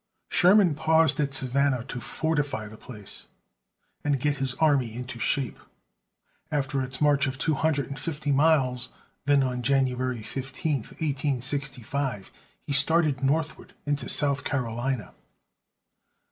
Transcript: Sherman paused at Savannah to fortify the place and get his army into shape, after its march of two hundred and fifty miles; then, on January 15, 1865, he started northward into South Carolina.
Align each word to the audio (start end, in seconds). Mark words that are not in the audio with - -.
Sherman 0.29 0.73
paused 0.73 1.19
at 1.19 1.31
Savannah 1.31 1.83
to 1.83 2.01
fortify 2.01 2.67
the 2.67 2.75
place 2.75 3.27
and 4.03 4.19
get 4.19 4.37
his 4.37 4.55
army 4.55 4.95
into 4.95 5.19
shape, 5.19 5.59
after 6.51 6.81
its 6.81 6.99
march 7.01 7.27
of 7.27 7.37
two 7.37 7.53
hundred 7.53 7.85
and 7.87 7.99
fifty 7.99 8.31
miles; 8.31 8.89
then, 9.25 9.43
on 9.43 9.61
January 9.61 10.23
15, 10.23 10.73
1865, 10.77 12.31
he 12.63 12.73
started 12.73 13.21
northward 13.23 13.75
into 13.85 14.09
South 14.09 14.43
Carolina. 14.43 15.13